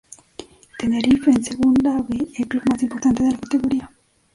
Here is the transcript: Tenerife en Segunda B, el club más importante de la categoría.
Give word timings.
Tenerife 0.79 1.29
en 1.29 1.43
Segunda 1.43 2.01
B, 2.01 2.27
el 2.35 2.47
club 2.47 2.63
más 2.71 2.81
importante 2.81 3.21
de 3.23 3.31
la 3.33 3.37
categoría. 3.37 3.91